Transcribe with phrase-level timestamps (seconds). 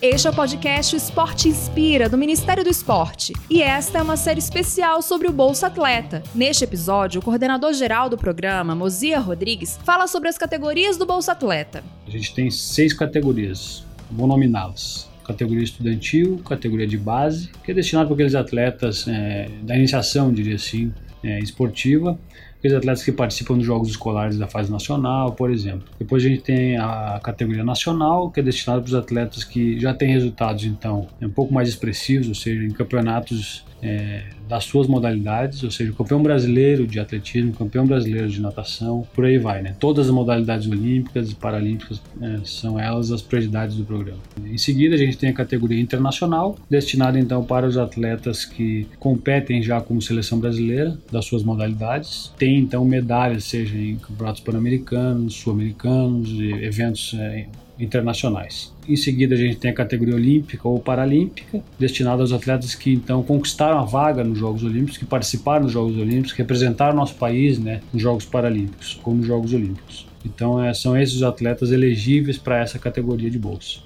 [0.00, 3.32] Este é o podcast Esporte Inspira, do Ministério do Esporte.
[3.50, 6.22] E esta é uma série especial sobre o Bolsa Atleta.
[6.32, 11.82] Neste episódio, o coordenador-geral do programa, Mozia Rodrigues, fala sobre as categorias do Bolsa Atleta.
[12.06, 15.10] A gente tem seis categorias, vou nominá-las.
[15.24, 20.54] Categoria estudantil, categoria de base, que é destinado para aqueles atletas é, da iniciação, diria
[20.54, 20.94] assim,
[21.24, 22.16] é, esportiva,
[22.58, 25.84] aqueles atletas que participam dos jogos escolares da fase nacional, por exemplo.
[25.98, 29.94] Depois a gente tem a categoria nacional, que é destinada para os atletas que já
[29.94, 35.62] têm resultados, então, um pouco mais expressivos, ou seja, em campeonatos é, das suas modalidades,
[35.62, 39.76] ou seja, campeão brasileiro de atletismo, campeão brasileiro de natação, por aí vai, né?
[39.78, 44.18] Todas as modalidades olímpicas e paralímpicas é, são elas as prioridades do programa.
[44.44, 49.62] Em seguida, a gente tem a categoria internacional, destinada então para os atletas que competem
[49.62, 56.30] já como seleção brasileira das suas modalidades, tem então medalhas, seja em campeonatos pan-americanos, sul-americanos,
[56.62, 57.46] eventos é,
[57.78, 58.72] internacionais.
[58.88, 63.22] Em seguida, a gente tem a categoria olímpica ou paralímpica, destinada aos atletas que então
[63.22, 67.58] conquistaram a vaga nos Jogos Olímpicos, que participaram dos Jogos Olímpicos, que representaram nosso país
[67.58, 70.06] né, nos Jogos Paralímpicos, como nos Jogos Olímpicos.
[70.24, 73.78] Então, é, são esses os atletas elegíveis para essa categoria de bolsa.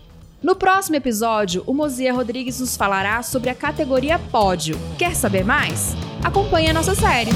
[0.43, 4.77] No próximo episódio, o Mozia Rodrigues nos falará sobre a categoria pódio.
[4.99, 5.95] Quer saber mais?
[6.25, 7.31] Acompanhe a nossa série.